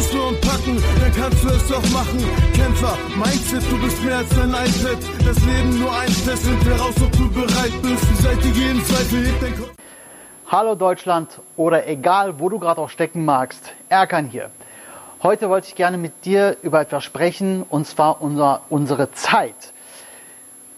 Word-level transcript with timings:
es 0.00 0.12
nur 0.14 0.32
packen, 0.40 0.82
dann 1.00 1.12
kannst 1.12 1.44
du 1.44 1.48
es 1.48 1.68
doch 1.68 1.90
machen. 1.90 2.18
Kämpfer, 2.54 2.96
Mindset, 3.16 3.70
du 3.70 3.80
bist 3.80 4.02
mehr 4.02 4.18
als 4.18 4.38
ein 4.38 4.50
iPad. 4.50 4.98
Das 5.26 5.38
Leben 5.44 5.78
nur 5.78 5.92
ein 5.92 6.06
Test, 6.06 6.44
sind 6.44 6.66
wir 6.66 6.86
ob 6.86 7.12
du 7.12 7.30
bereit 7.30 7.72
bist. 7.82 8.04
Die 8.10 8.22
Seite 8.22 8.48
jeden 8.48 8.82
Zweifel 8.84 9.26
hebt 9.26 9.42
dein 9.42 9.56
Kopf. 9.56 9.70
Hallo 10.46 10.74
Deutschland 10.74 11.28
oder 11.56 11.86
egal, 11.86 12.40
wo 12.40 12.48
du 12.48 12.58
gerade 12.58 12.80
auch 12.80 12.88
stecken 12.88 13.24
magst, 13.24 13.72
Erkan 13.88 14.26
hier. 14.26 14.50
Heute 15.22 15.50
wollte 15.50 15.68
ich 15.68 15.74
gerne 15.74 15.98
mit 15.98 16.24
dir 16.24 16.56
über 16.62 16.80
etwas 16.80 17.04
sprechen 17.04 17.62
und 17.68 17.86
zwar 17.86 18.22
unser, 18.22 18.62
unsere 18.70 19.12
Zeit. 19.12 19.74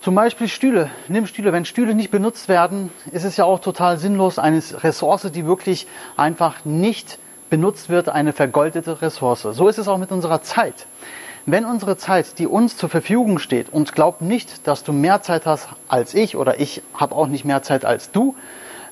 Zum 0.01 0.17
Beispiel 0.17 0.49
Stühle. 0.49 0.91
Nimm 1.07 1.29
Stühle. 1.29 1.53
Wenn 1.53 1.65
Stühle 1.65 1.95
nicht 1.95 2.11
benutzt 2.11 2.49
werden, 2.49 2.91
ist 3.13 3.25
es 3.25 3.37
ja 3.37 3.45
auch 3.45 3.61
total 3.61 3.99
sinnlos. 3.99 4.41
Eine 4.41 4.61
Ressource, 4.83 5.31
die 5.33 5.47
wirklich 5.47 5.87
einfach 6.17 6.65
nicht 6.65 7.19
benutzt 7.53 7.91
wird, 7.91 8.09
eine 8.09 8.33
vergoldete 8.33 9.03
Ressource. 9.03 9.43
So 9.43 9.69
ist 9.69 9.77
es 9.77 9.87
auch 9.87 9.99
mit 9.99 10.11
unserer 10.11 10.41
Zeit. 10.41 10.87
Wenn 11.45 11.67
unsere 11.67 11.99
Zeit, 11.99 12.39
die 12.39 12.47
uns 12.47 12.79
zur 12.79 12.89
Verfügung 12.89 13.39
steht, 13.39 13.69
und 13.71 13.93
glaub 13.93 14.23
nicht, 14.23 14.67
dass 14.67 14.85
du 14.85 14.95
mehr 14.95 15.21
Zeit 15.21 15.45
hast 15.45 15.69
als 15.87 16.15
ich 16.15 16.35
oder 16.35 16.61
ich 16.61 16.81
habe 16.95 17.15
auch 17.15 17.27
nicht 17.27 17.45
mehr 17.45 17.63
Zeit 17.63 17.85
als 17.85 18.11
du, 18.11 18.35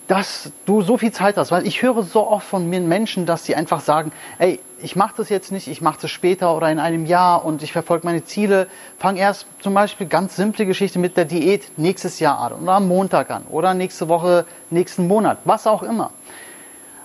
dass 0.08 0.52
du 0.66 0.82
so 0.82 0.98
viel 0.98 1.10
Zeit 1.10 1.38
hast. 1.38 1.50
Weil 1.52 1.66
ich 1.66 1.80
höre 1.80 2.02
so 2.02 2.28
oft 2.28 2.46
von 2.46 2.68
mir 2.68 2.82
Menschen, 2.82 3.24
dass 3.24 3.46
sie 3.46 3.54
einfach 3.54 3.80
sagen, 3.80 4.12
ey, 4.38 4.60
ich 4.82 4.94
mache 4.94 5.14
das 5.16 5.30
jetzt 5.30 5.52
nicht, 5.52 5.66
ich 5.66 5.80
mache 5.80 6.00
das 6.02 6.10
später 6.10 6.54
oder 6.54 6.70
in 6.70 6.78
einem 6.78 7.06
Jahr 7.06 7.46
und 7.46 7.62
ich 7.62 7.72
verfolge 7.72 8.04
meine 8.04 8.24
Ziele. 8.24 8.66
Fang 8.98 9.16
erst 9.16 9.46
zum 9.60 9.72
Beispiel 9.72 10.06
ganz 10.06 10.36
simple 10.36 10.66
Geschichte 10.66 10.98
mit 10.98 11.16
der 11.16 11.24
Diät 11.24 11.78
nächstes 11.78 12.20
Jahr 12.20 12.38
an 12.38 12.52
oder 12.52 12.72
am 12.72 12.88
Montag 12.88 13.30
an 13.30 13.44
oder 13.48 13.72
nächste 13.72 14.10
Woche, 14.10 14.44
nächsten 14.68 15.08
Monat, 15.08 15.38
was 15.46 15.66
auch 15.66 15.82
immer. 15.82 16.10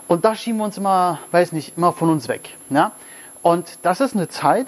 Und 0.07 0.25
da 0.25 0.35
schieben 0.35 0.59
wir 0.59 0.65
uns 0.65 0.77
immer, 0.77 1.19
weiß 1.31 1.51
nicht, 1.51 1.77
immer 1.77 1.93
von 1.93 2.09
uns 2.09 2.27
weg. 2.27 2.49
Ja? 2.69 2.91
Und 3.41 3.79
das 3.81 4.01
ist 4.01 4.15
eine 4.15 4.27
Zeit, 4.27 4.67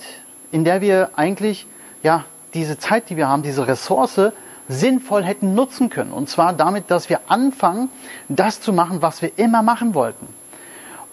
in 0.52 0.64
der 0.64 0.82
wir 0.82 1.12
eigentlich, 1.16 1.68
ja, 2.04 2.26
diese 2.54 2.78
Zeit, 2.80 3.10
die 3.10 3.18
wir 3.18 3.28
haben, 3.28 3.44
diese 3.44 3.68
Ressource, 3.68 4.32
sinnvoll 4.68 5.24
hätten 5.24 5.54
nutzen 5.56 5.90
können. 5.90 6.12
Und 6.12 6.30
zwar 6.30 6.54
damit, 6.54 6.90
dass 6.92 7.10
wir 7.10 7.22
anfangen, 7.28 7.90
das 8.28 8.62
zu 8.62 8.74
machen, 8.74 9.02
was 9.02 9.22
wir 9.22 9.38
immer 9.38 9.62
machen 9.62 9.94
wollten. 9.94 10.28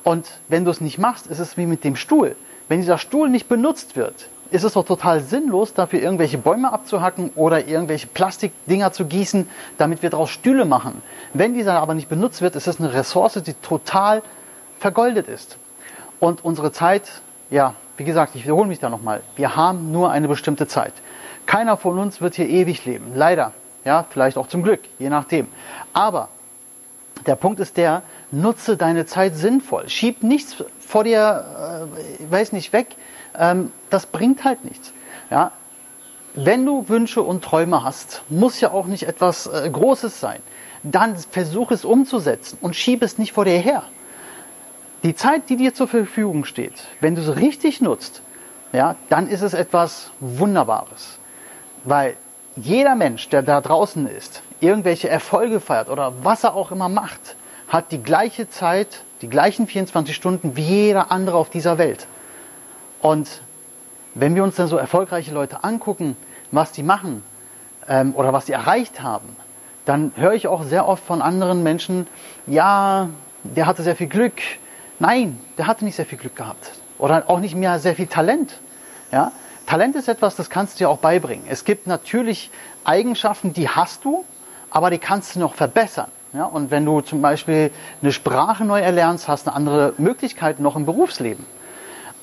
Und 0.02 0.26
wenn 0.48 0.64
du 0.64 0.70
es 0.70 0.80
nicht 0.80 0.98
machst, 0.98 1.26
ist 1.26 1.38
es 1.38 1.56
wie 1.56 1.66
mit 1.66 1.84
dem 1.84 1.96
Stuhl. 1.96 2.36
Wenn 2.68 2.80
dieser 2.80 2.98
Stuhl 2.98 3.28
nicht 3.28 3.48
benutzt 3.48 3.96
wird, 3.96 4.28
ist 4.50 4.64
es 4.64 4.74
doch 4.74 4.84
total 4.84 5.20
sinnlos, 5.20 5.74
dafür 5.74 6.00
irgendwelche 6.00 6.38
Bäume 6.38 6.72
abzuhacken 6.72 7.30
oder 7.34 7.66
irgendwelche 7.66 8.06
Plastikdinger 8.06 8.92
zu 8.92 9.06
gießen, 9.06 9.48
damit 9.78 10.02
wir 10.02 10.10
daraus 10.10 10.30
Stühle 10.30 10.64
machen. 10.64 11.02
Wenn 11.32 11.54
dieser 11.54 11.80
aber 11.80 11.94
nicht 11.94 12.08
benutzt 12.08 12.42
wird, 12.42 12.56
ist 12.56 12.66
es 12.66 12.78
eine 12.78 12.92
Ressource, 12.92 13.40
die 13.44 13.54
total 13.54 14.22
vergoldet 14.78 15.28
ist. 15.28 15.56
Und 16.20 16.44
unsere 16.44 16.72
Zeit, 16.72 17.22
ja, 17.50 17.74
wie 17.96 18.04
gesagt, 18.04 18.34
ich 18.34 18.44
wiederhole 18.44 18.68
mich 18.68 18.80
da 18.80 18.90
nochmal, 18.90 19.22
wir 19.36 19.56
haben 19.56 19.92
nur 19.92 20.10
eine 20.10 20.28
bestimmte 20.28 20.66
Zeit. 20.66 20.92
Keiner 21.46 21.76
von 21.76 21.98
uns 21.98 22.20
wird 22.20 22.34
hier 22.34 22.48
ewig 22.48 22.84
leben. 22.84 23.12
Leider. 23.14 23.52
Ja, 23.84 24.06
vielleicht 24.08 24.38
auch 24.38 24.46
zum 24.46 24.62
Glück, 24.62 24.80
je 24.98 25.10
nachdem. 25.10 25.48
Aber 25.92 26.28
der 27.26 27.36
Punkt 27.36 27.60
ist 27.60 27.76
der, 27.76 28.02
nutze 28.30 28.76
deine 28.76 29.06
Zeit 29.06 29.36
sinnvoll. 29.36 29.88
Schieb 29.88 30.22
nichts 30.22 30.56
vor 30.80 31.04
dir, 31.04 31.88
äh, 32.20 32.30
weiß 32.30 32.52
nicht, 32.52 32.72
weg. 32.72 32.96
Ähm, 33.36 33.72
das 33.90 34.06
bringt 34.06 34.44
halt 34.44 34.64
nichts. 34.64 34.92
Ja, 35.30 35.52
wenn 36.34 36.66
du 36.66 36.88
Wünsche 36.88 37.22
und 37.22 37.44
Träume 37.44 37.84
hast, 37.84 38.22
muss 38.28 38.60
ja 38.60 38.72
auch 38.72 38.86
nicht 38.86 39.04
etwas 39.04 39.46
äh, 39.46 39.70
Großes 39.70 40.18
sein. 40.18 40.40
Dann 40.82 41.16
versuch 41.16 41.70
es 41.70 41.84
umzusetzen 41.84 42.58
und 42.60 42.74
schieb 42.74 43.02
es 43.02 43.18
nicht 43.18 43.32
vor 43.32 43.44
dir 43.44 43.58
her. 43.58 43.84
Die 45.04 45.14
Zeit, 45.14 45.48
die 45.48 45.56
dir 45.56 45.74
zur 45.74 45.86
Verfügung 45.86 46.44
steht, 46.44 46.72
wenn 47.00 47.14
du 47.14 47.22
sie 47.22 47.36
richtig 47.36 47.80
nutzt, 47.80 48.22
ja, 48.72 48.96
dann 49.10 49.28
ist 49.28 49.42
es 49.42 49.54
etwas 49.54 50.10
Wunderbares. 50.18 51.18
Weil 51.84 52.16
jeder 52.56 52.94
Mensch, 52.96 53.28
der 53.28 53.42
da 53.42 53.60
draußen 53.60 54.06
ist, 54.08 54.42
irgendwelche 54.60 55.08
Erfolge 55.08 55.60
feiert 55.60 55.88
oder 55.88 56.12
was 56.22 56.44
er 56.44 56.54
auch 56.54 56.72
immer 56.72 56.88
macht, 56.88 57.36
hat 57.68 57.92
die 57.92 58.02
gleiche 58.02 58.48
Zeit, 58.48 59.02
die 59.22 59.28
gleichen 59.28 59.66
24 59.66 60.14
Stunden 60.14 60.56
wie 60.56 60.62
jeder 60.62 61.12
andere 61.12 61.36
auf 61.36 61.50
dieser 61.50 61.78
Welt. 61.78 62.06
Und 63.04 63.42
wenn 64.14 64.34
wir 64.34 64.42
uns 64.42 64.56
dann 64.56 64.66
so 64.66 64.78
erfolgreiche 64.78 65.30
Leute 65.30 65.62
angucken, 65.62 66.16
was 66.52 66.72
die 66.72 66.82
machen 66.82 67.22
ähm, 67.86 68.14
oder 68.14 68.32
was 68.32 68.46
sie 68.46 68.52
erreicht 68.52 69.02
haben, 69.02 69.36
dann 69.84 70.12
höre 70.16 70.32
ich 70.32 70.48
auch 70.48 70.64
sehr 70.64 70.88
oft 70.88 71.04
von 71.04 71.20
anderen 71.20 71.62
Menschen, 71.62 72.06
ja, 72.46 73.10
der 73.42 73.66
hatte 73.66 73.82
sehr 73.82 73.94
viel 73.94 74.06
Glück. 74.06 74.40
Nein, 75.00 75.38
der 75.58 75.66
hatte 75.66 75.84
nicht 75.84 75.96
sehr 75.96 76.06
viel 76.06 76.16
Glück 76.16 76.34
gehabt. 76.34 76.70
Oder 76.96 77.24
auch 77.26 77.40
nicht 77.40 77.54
mehr 77.54 77.78
sehr 77.78 77.94
viel 77.94 78.06
Talent. 78.06 78.58
Ja? 79.12 79.32
Talent 79.66 79.96
ist 79.96 80.08
etwas, 80.08 80.34
das 80.34 80.48
kannst 80.48 80.76
du 80.76 80.84
dir 80.84 80.88
auch 80.88 80.96
beibringen. 80.96 81.44
Es 81.46 81.66
gibt 81.66 81.86
natürlich 81.86 82.50
Eigenschaften, 82.84 83.52
die 83.52 83.68
hast 83.68 84.06
du, 84.06 84.24
aber 84.70 84.88
die 84.88 84.96
kannst 84.96 85.36
du 85.36 85.40
noch 85.40 85.56
verbessern. 85.56 86.10
Ja, 86.32 86.46
und 86.46 86.70
wenn 86.70 86.86
du 86.86 87.02
zum 87.02 87.20
Beispiel 87.20 87.70
eine 88.00 88.12
Sprache 88.12 88.64
neu 88.64 88.80
erlernst, 88.80 89.28
hast 89.28 89.46
du 89.46 89.50
eine 89.50 89.56
andere 89.56 89.92
Möglichkeit 89.98 90.58
noch 90.58 90.74
im 90.74 90.86
Berufsleben. 90.86 91.44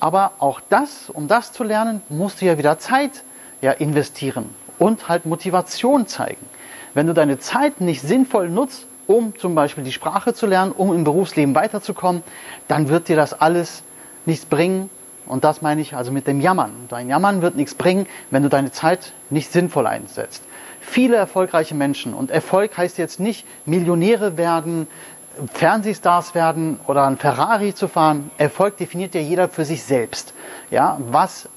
Aber 0.02 0.32
auch 0.40 0.60
das, 0.68 1.10
um 1.10 1.28
das 1.28 1.52
zu 1.52 1.62
lernen, 1.62 2.02
musst 2.08 2.40
du 2.40 2.44
ja 2.46 2.58
wieder 2.58 2.76
Zeit 2.80 3.22
ja, 3.60 3.70
investieren 3.70 4.52
und 4.80 5.08
halt 5.08 5.26
Motivation 5.26 6.08
zeigen. 6.08 6.44
Wenn 6.92 7.06
du 7.06 7.14
deine 7.14 7.38
Zeit 7.38 7.80
nicht 7.80 8.02
sinnvoll 8.02 8.48
nutzt, 8.48 8.88
um 9.06 9.38
zum 9.38 9.54
Beispiel 9.54 9.84
die 9.84 9.92
Sprache 9.92 10.34
zu 10.34 10.46
lernen, 10.46 10.72
um 10.72 10.92
im 10.92 11.04
Berufsleben 11.04 11.54
weiterzukommen, 11.54 12.24
dann 12.66 12.88
wird 12.88 13.06
dir 13.06 13.14
das 13.14 13.32
alles 13.32 13.84
nichts 14.26 14.44
bringen 14.44 14.90
und 15.26 15.44
das 15.44 15.62
meine 15.62 15.80
ich 15.80 15.94
also 15.94 16.10
mit 16.10 16.26
dem 16.26 16.40
Jammern. 16.40 16.72
Dein 16.88 17.08
Jammern 17.08 17.40
wird 17.40 17.54
nichts 17.54 17.76
bringen, 17.76 18.08
wenn 18.32 18.42
du 18.42 18.48
deine 18.48 18.72
Zeit 18.72 19.12
nicht 19.30 19.52
sinnvoll 19.52 19.86
einsetzt. 19.86 20.42
Viele 20.80 21.14
erfolgreiche 21.14 21.76
Menschen, 21.76 22.12
und 22.12 22.32
Erfolg 22.32 22.76
heißt 22.76 22.98
jetzt 22.98 23.20
nicht 23.20 23.46
Millionäre 23.66 24.36
werden, 24.36 24.88
Fernsehstars 25.52 26.34
werden 26.34 26.78
oder 26.86 27.04
ein 27.06 27.16
Ferrari 27.16 27.74
zu 27.74 27.88
fahren. 27.88 28.30
Erfolg 28.38 28.76
definiert 28.76 29.14
ja 29.14 29.20
jeder 29.20 29.48
für 29.48 29.64
sich 29.64 29.82
selbst. 29.82 30.34
Ja, 30.70 30.98
was 31.00 31.48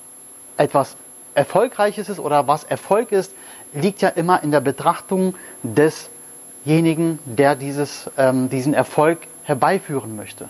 etwas 0.57 0.95
Erfolgreiches 1.33 2.09
ist 2.09 2.19
oder 2.19 2.47
was 2.47 2.63
Erfolg 2.63 3.11
ist, 3.11 3.33
liegt 3.73 4.01
ja 4.01 4.09
immer 4.09 4.41
in 4.41 4.51
der 4.51 4.61
Betrachtung 4.61 5.35
desjenigen, 5.63 7.19
der 7.25 7.55
dieses, 7.55 8.09
ähm, 8.17 8.49
diesen 8.49 8.73
Erfolg 8.73 9.19
herbeiführen 9.43 10.15
möchte. 10.15 10.49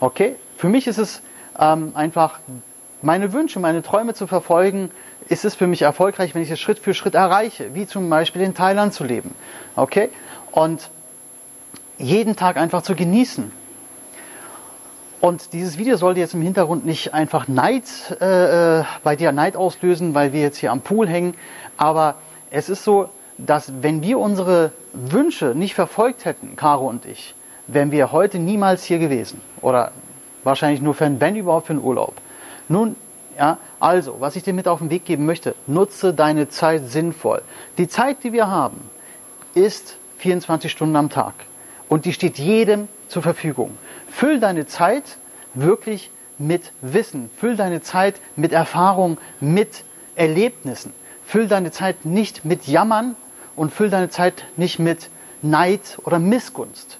Okay? 0.00 0.36
Für 0.56 0.68
mich 0.68 0.86
ist 0.86 0.98
es 0.98 1.22
ähm, 1.58 1.92
einfach 1.94 2.40
meine 3.02 3.32
Wünsche, 3.32 3.60
meine 3.60 3.82
Träume 3.82 4.14
zu 4.14 4.26
verfolgen, 4.26 4.90
ist 5.28 5.44
es 5.44 5.54
für 5.54 5.66
mich 5.66 5.82
erfolgreich, 5.82 6.34
wenn 6.34 6.42
ich 6.42 6.50
es 6.50 6.60
Schritt 6.60 6.78
für 6.78 6.94
Schritt 6.94 7.14
erreiche, 7.14 7.74
wie 7.74 7.86
zum 7.86 8.10
Beispiel 8.10 8.42
in 8.42 8.54
Thailand 8.54 8.92
zu 8.94 9.04
leben. 9.04 9.34
Okay? 9.76 10.08
Und 10.50 10.90
jeden 12.00 12.36
Tag 12.36 12.56
einfach 12.56 12.82
zu 12.82 12.94
genießen. 12.94 13.52
Und 15.20 15.52
dieses 15.52 15.76
Video 15.76 15.96
sollte 15.96 16.20
jetzt 16.20 16.34
im 16.34 16.42
Hintergrund 16.42 16.86
nicht 16.86 17.12
einfach 17.12 17.46
Neid 17.46 17.84
äh, 18.20 18.80
äh, 18.80 18.84
bei 19.04 19.16
dir 19.16 19.32
Neid 19.32 19.54
auslösen, 19.54 20.14
weil 20.14 20.32
wir 20.32 20.40
jetzt 20.40 20.56
hier 20.56 20.72
am 20.72 20.80
Pool 20.80 21.06
hängen. 21.06 21.34
Aber 21.76 22.14
es 22.50 22.68
ist 22.68 22.84
so, 22.84 23.10
dass 23.36 23.72
wenn 23.82 24.02
wir 24.02 24.18
unsere 24.18 24.72
Wünsche 24.92 25.54
nicht 25.54 25.74
verfolgt 25.74 26.24
hätten, 26.24 26.56
Caro 26.56 26.88
und 26.88 27.04
ich, 27.04 27.34
wären 27.66 27.90
wir 27.92 28.12
heute 28.12 28.38
niemals 28.38 28.84
hier 28.84 28.98
gewesen. 28.98 29.40
Oder 29.60 29.92
Wahrscheinlich 30.44 30.80
nur 30.80 30.94
für 30.94 31.04
einen, 31.04 31.20
wenn 31.20 31.36
überhaupt 31.36 31.66
für 31.66 31.74
einen 31.74 31.82
Urlaub. 31.82 32.14
Nun, 32.68 32.96
ja, 33.38 33.58
also, 33.78 34.16
was 34.20 34.36
ich 34.36 34.42
dir 34.42 34.52
mit 34.52 34.68
auf 34.68 34.78
den 34.78 34.90
Weg 34.90 35.04
geben 35.04 35.26
möchte, 35.26 35.54
nutze 35.66 36.14
deine 36.14 36.48
Zeit 36.48 36.90
sinnvoll. 36.90 37.42
Die 37.78 37.88
Zeit, 37.88 38.24
die 38.24 38.32
wir 38.32 38.48
haben, 38.48 38.80
ist 39.54 39.96
24 40.18 40.70
Stunden 40.70 40.96
am 40.96 41.10
Tag. 41.10 41.34
Und 41.90 42.04
die 42.04 42.12
steht 42.12 42.38
jedem 42.38 42.88
zur 43.08 43.22
Verfügung. 43.22 43.76
Füll 44.08 44.38
deine 44.38 44.66
Zeit 44.66 45.18
wirklich 45.54 46.10
mit 46.38 46.72
Wissen. 46.80 47.30
Füll 47.36 47.56
deine 47.56 47.82
Zeit 47.82 48.14
mit 48.36 48.52
Erfahrung, 48.52 49.18
mit 49.40 49.82
Erlebnissen. 50.14 50.92
Füll 51.26 51.48
deine 51.48 51.72
Zeit 51.72 52.04
nicht 52.04 52.44
mit 52.44 52.68
Jammern 52.68 53.16
und 53.56 53.72
füll 53.72 53.90
deine 53.90 54.08
Zeit 54.08 54.44
nicht 54.56 54.78
mit 54.78 55.10
Neid 55.42 55.98
oder 56.04 56.20
Missgunst. 56.20 56.98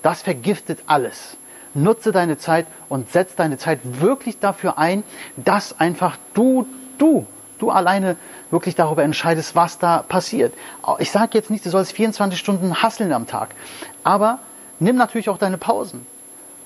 Das 0.00 0.22
vergiftet 0.22 0.80
alles. 0.86 1.36
Nutze 1.74 2.10
deine 2.10 2.38
Zeit 2.38 2.66
und 2.88 3.12
setz 3.12 3.34
deine 3.34 3.58
Zeit 3.58 3.80
wirklich 3.82 4.38
dafür 4.38 4.78
ein, 4.78 5.04
dass 5.36 5.78
einfach 5.78 6.16
du, 6.32 6.66
du, 6.96 7.26
du 7.62 7.70
alleine 7.70 8.16
wirklich 8.50 8.74
darüber 8.74 9.02
entscheidest, 9.02 9.54
was 9.56 9.78
da 9.78 10.02
passiert. 10.02 10.52
Ich 10.98 11.10
sage 11.10 11.30
jetzt 11.34 11.50
nicht, 11.50 11.64
du 11.64 11.70
sollst 11.70 11.92
24 11.92 12.38
Stunden 12.38 12.82
hasseln 12.82 13.12
am 13.12 13.26
Tag, 13.26 13.54
aber 14.04 14.40
nimm 14.80 14.96
natürlich 14.96 15.28
auch 15.30 15.38
deine 15.38 15.58
Pausen 15.58 16.06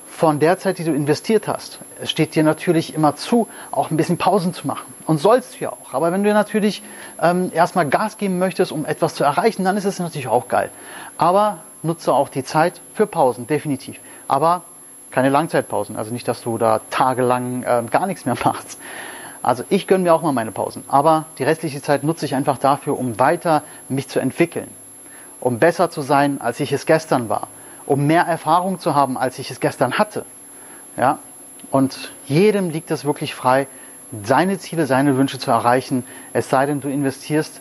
von 0.09 0.41
der 0.41 0.59
Zeit, 0.59 0.79
die 0.79 0.85
du 0.85 0.95
investiert 0.95 1.47
hast. 1.47 1.79
Es 2.01 2.11
steht 2.11 2.35
dir 2.35 2.43
natürlich 2.43 2.95
immer 2.95 3.17
zu, 3.17 3.49
auch 3.71 3.91
ein 3.91 3.99
bisschen 3.99 4.17
Pausen 4.17 4.55
zu 4.55 4.67
machen. 4.67 4.93
Und 5.07 5.19
sollst 5.19 5.57
du 5.57 5.65
ja 5.65 5.73
auch. 5.73 5.93
Aber 5.93 6.11
wenn 6.11 6.25
du 6.25 6.33
natürlich 6.33 6.83
ähm, 7.21 7.51
erstmal 7.53 7.87
Gas 7.87 8.17
geben 8.17 8.39
möchtest, 8.39 8.73
um 8.73 8.87
etwas 8.87 9.15
zu 9.15 9.25
erreichen, 9.25 9.63
dann 9.65 9.77
ist 9.77 9.85
es 9.85 9.99
natürlich 9.99 10.29
auch 10.29 10.49
geil. 10.49 10.71
Aber 11.19 11.59
nutze 11.83 12.15
auch 12.15 12.31
die 12.31 12.45
Zeit 12.45 12.81
für 12.95 13.07
Pausen, 13.07 13.47
definitiv. 13.47 13.99
Aber 14.27 14.63
Keine 15.17 15.31
Langzeitpausen. 15.31 15.97
Also 15.97 16.13
nicht, 16.13 16.29
dass 16.29 16.43
du 16.43 16.59
da 16.59 16.83
tagelang 16.91 17.63
äh, 17.63 17.83
gar 17.91 18.07
nichts 18.07 18.27
mehr 18.27 18.37
machst. 18.45 18.79
Also 19.47 19.63
ich 19.69 19.87
gönne 19.87 20.03
mir 20.03 20.13
auch 20.13 20.23
mal 20.23 20.33
meine 20.33 20.51
Pausen. 20.51 20.83
Aber 20.89 21.27
die 21.39 21.45
restliche 21.45 21.81
Zeit 21.81 22.03
nutze 22.03 22.27
ich 22.27 22.35
einfach 22.35 22.59
dafür, 22.59 22.99
um 22.99 23.21
weiter 23.21 23.63
mich 23.89 24.09
zu 24.09 24.19
entwickeln. 24.19 24.67
Um 25.39 25.61
besser 25.61 25.89
zu 25.89 26.03
sein, 26.03 26.41
als 26.41 26.59
ich 26.59 26.73
es 26.73 26.85
gestern 26.85 27.29
war. 27.29 27.47
Um 27.87 28.09
mehr 28.09 28.25
Erfahrung 28.25 28.81
zu 28.81 28.97
haben, 28.97 29.17
als 29.17 29.39
ich 29.39 29.53
es 29.53 29.61
gestern 29.61 30.01
hatte. 30.01 30.25
Ja? 30.97 31.21
Und 31.71 32.11
jedem 32.27 32.71
liegt 32.71 32.91
es 32.91 33.05
wirklich 33.05 33.37
frei, 33.37 33.69
seine 34.25 34.59
Ziele, 34.59 34.85
seine 34.87 35.17
Wünsche 35.17 35.39
zu 35.39 35.53
erreichen. 35.53 36.05
Es 36.33 36.51
sei 36.51 36.67
denn, 36.67 36.81
du 36.81 36.89
investierst 36.89 37.61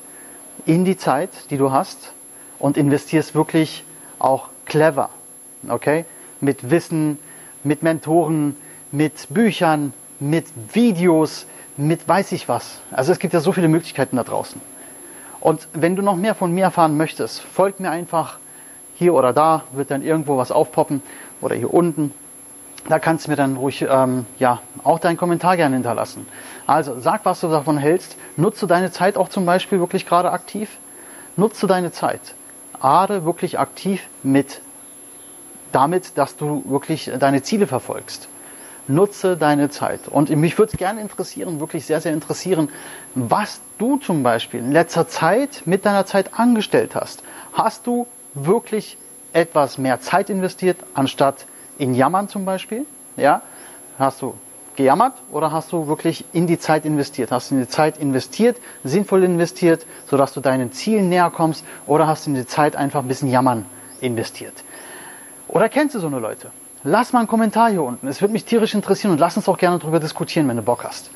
in 0.66 0.86
die 0.86 0.98
Zeit, 0.98 1.30
die 1.52 1.58
du 1.58 1.72
hast 1.72 2.14
und 2.58 2.78
investierst 2.78 3.36
wirklich 3.36 3.84
auch 4.18 4.48
clever. 4.66 5.12
Okay? 5.70 6.06
Mit 6.42 6.72
Wissen, 6.72 7.20
mit 7.64 7.84
Mentoren, 7.84 8.56
mit 8.92 9.28
Büchern, 9.30 9.94
mit 10.20 10.48
Videos, 10.74 11.46
mit 11.78 12.08
weiß 12.08 12.32
ich 12.32 12.48
was. 12.48 12.80
Also 12.92 13.12
es 13.12 13.20
gibt 13.20 13.34
ja 13.34 13.40
so 13.40 13.52
viele 13.52 13.68
Möglichkeiten 13.68 14.16
da 14.18 14.24
draußen. 14.24 14.62
Und 15.40 15.68
wenn 15.74 15.96
du 15.96 16.02
noch 16.02 16.16
mehr 16.16 16.36
von 16.36 16.52
mir 16.52 16.64
erfahren 16.64 16.98
möchtest, 16.98 17.42
folg 17.42 17.80
mir 17.80 17.92
einfach 17.92 18.40
hier 18.96 19.14
oder 19.14 19.34
da, 19.34 19.64
wird 19.74 19.92
dann 19.92 20.02
irgendwo 20.02 20.38
was 20.38 20.52
aufpoppen 20.52 21.04
oder 21.42 21.56
hier 21.56 21.74
unten. 21.74 22.14
Da 22.88 23.00
kannst 23.00 23.26
du 23.26 23.32
mir 23.32 23.36
dann 23.36 23.58
ruhig 23.58 23.86
ähm, 23.88 24.26
ja, 24.38 24.62
auch 24.84 25.00
deinen 25.00 25.18
Kommentar 25.18 25.58
gerne 25.58 25.76
hinterlassen. 25.76 26.28
Also 26.68 27.00
sag, 27.00 27.26
was 27.26 27.42
du 27.42 27.48
davon 27.48 27.78
hältst. 27.78 28.16
Nutze 28.38 28.68
deine 28.68 28.92
Zeit 28.92 29.18
auch 29.18 29.30
zum 29.30 29.46
Beispiel 29.46 29.80
wirklich 29.80 30.06
gerade 30.06 30.32
aktiv. 30.32 30.78
Nutze 31.36 31.68
deine 31.68 31.92
Zeit. 31.92 32.22
Ade 32.80 33.26
wirklich 33.26 33.60
aktiv 33.60 34.02
mit 34.24 34.62
damit, 35.72 36.18
dass 36.18 36.38
du 36.38 36.64
wirklich 36.66 37.12
deine 37.20 37.42
Ziele 37.42 37.68
verfolgst. 37.68 38.30
Nutze 38.88 39.36
deine 39.38 39.70
Zeit. 39.70 40.08
Und 40.08 40.30
mich 40.30 40.58
würde 40.58 40.72
es 40.74 40.78
gerne 40.78 41.02
interessieren, 41.02 41.60
wirklich 41.60 41.86
sehr, 41.86 42.02
sehr 42.02 42.14
interessieren, 42.14 42.70
was 43.16 43.62
du 43.78 43.98
zum 43.98 44.24
Beispiel 44.24 44.60
in 44.60 44.72
letzter 44.72 45.08
Zeit 45.08 45.64
mit 45.66 45.86
deiner 45.86 46.06
Zeit 46.06 46.38
angestellt 46.38 46.96
hast. 46.96 47.24
Hast 47.54 47.88
du 47.88 48.08
wirklich 48.34 48.98
etwas 49.34 49.78
mehr 49.78 50.02
Zeit 50.02 50.30
investiert, 50.30 50.78
anstatt 50.94 51.46
in 51.78 51.94
Jammern 51.94 52.30
zum 52.30 52.46
Beispiel? 52.46 52.86
Ja? 53.18 53.42
Hast 53.98 54.22
du 54.22 54.36
gejammert 54.76 55.14
oder 55.32 55.52
hast 55.52 55.72
du 55.72 55.88
wirklich 55.88 56.26
in 56.34 56.48
die 56.48 56.60
Zeit 56.60 56.86
investiert? 56.86 57.32
Hast 57.32 57.52
du 57.52 57.56
in 57.56 57.62
die 57.62 57.68
Zeit 57.68 57.98
investiert, 57.98 58.58
sinnvoll 58.84 59.24
investiert, 59.24 59.86
sodass 60.08 60.34
du 60.34 60.42
deinen 60.42 60.72
Zielen 60.74 61.10
näher 61.10 61.32
kommst 61.32 61.66
oder 61.88 62.08
hast 62.08 62.26
du 62.26 62.32
in 62.32 62.36
die 62.36 62.46
Zeit 62.46 62.76
einfach 62.76 63.02
ein 63.02 63.08
bisschen 63.08 63.30
Jammern 63.30 63.66
investiert? 64.02 64.64
Oder 65.48 65.70
kennst 65.70 65.96
du 65.96 66.00
so 66.00 66.08
eine 66.08 66.20
Leute? 66.20 66.52
Lass 66.88 67.14
mal 67.14 67.20
einen 67.20 67.28
Kommentar 67.28 67.72
hier 67.72 67.82
unten. 67.82 68.08
Es 68.08 68.22
würde 68.22 68.32
mich 68.32 68.46
tierisch 68.46 68.76
interessieren 68.76 69.12
und 69.12 69.20
lass 69.20 69.36
uns 69.36 69.50
auch 69.50 69.58
gerne 69.58 69.80
darüber 69.80 70.00
diskutieren, 70.00 70.48
wenn 70.48 70.58
du 70.58 70.62
Bock 70.62 70.84
hast. 70.84 71.10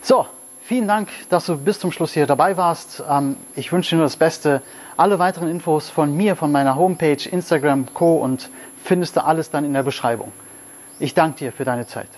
So, 0.00 0.26
vielen 0.62 0.86
Dank, 0.86 1.08
dass 1.28 1.46
du 1.46 1.58
bis 1.58 1.80
zum 1.80 1.90
Schluss 1.90 2.12
hier 2.12 2.24
dabei 2.28 2.56
warst. 2.56 3.02
Ähm, 3.10 3.36
ich 3.56 3.72
wünsche 3.72 3.90
dir 3.90 3.96
nur 3.96 4.06
das 4.06 4.14
Beste. 4.14 4.62
Alle 4.96 5.18
weiteren 5.18 5.50
Infos 5.50 5.90
von 5.90 6.16
mir, 6.16 6.36
von 6.36 6.52
meiner 6.52 6.76
Homepage, 6.76 7.28
Instagram, 7.28 7.92
Co. 7.94 8.18
und 8.18 8.48
findest 8.84 9.16
du 9.16 9.24
alles 9.24 9.50
dann 9.50 9.64
in 9.64 9.72
der 9.72 9.82
Beschreibung. 9.82 10.30
Ich 11.00 11.14
danke 11.14 11.38
dir 11.40 11.52
für 11.52 11.64
deine 11.64 11.88
Zeit. 11.88 12.08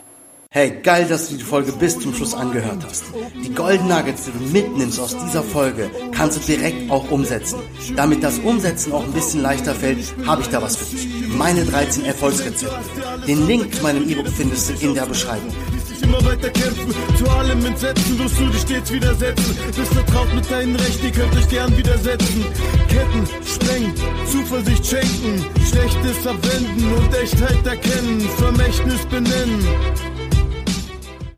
Hey, 0.55 0.81
geil, 0.83 1.07
dass 1.09 1.31
du 1.31 1.37
die 1.37 1.45
Folge 1.45 1.73
bis 1.73 1.99
zum 1.99 2.15
Schluss 2.15 2.35
angehört 2.35 2.85
hast. 2.85 3.05
Die 3.43 3.55
Golden 3.55 3.89
Nuggets, 3.89 4.27
die 4.27 4.33
du 4.33 4.53
mitnimmst 4.53 5.01
aus 5.01 5.17
dieser 5.17 5.43
Folge, 5.43 5.91
kannst 6.15 6.37
du 6.37 6.41
direkt 6.43 6.91
auch 6.91 7.11
umsetzen. 7.11 7.59
Damit 7.97 8.23
das 8.23 8.39
Umsetzen 8.39 8.93
auch 8.93 9.03
ein 9.03 9.13
bisschen 9.13 9.41
leichter 9.41 9.75
fällt, 9.75 10.15
habe 10.27 10.43
ich 10.43 10.49
da 10.49 10.61
was 10.61 10.77
für 10.77 10.95
dich. 10.95 11.09
Meine 11.39 11.65
13 11.65 12.05
Erfolgsrezepte. 12.05 12.71
Den 13.27 13.47
Link 13.47 13.75
zu 13.75 13.83
meinem 13.83 14.07
E-Book 14.07 14.29
findest 14.29 14.69
du 14.69 14.87
in 14.87 14.95
der 14.95 15.07
Beschreibung 15.07 15.55
immer 16.03 16.23
weiter 16.25 16.51
kämpfen. 16.51 16.95
Zu 17.17 17.31
allem 17.31 17.65
entsetzen, 17.65 18.19
wirst 18.19 18.39
du 18.39 18.47
dich 18.49 18.61
stets 18.61 18.93
widersetzen. 18.93 19.57
Bist 19.75 19.95
vertraut 19.95 20.35
mit 20.35 20.51
deinen 20.51 20.77
Rechten, 20.77 21.07
ihr 21.07 21.13
könnt 21.13 21.37
euch 21.37 21.49
gern 21.49 21.77
widersetzen. 21.77 22.45
Ketten 22.89 23.27
sprengen, 23.47 23.95
Zuversicht 24.31 24.87
schenken, 24.87 25.47
Schlechtes 25.65 26.27
abwenden 26.27 26.93
und 26.93 27.15
Echtheit 27.15 27.67
erkennen, 27.67 28.21
Vermächtnis 28.37 29.07
benennen. 29.07 29.67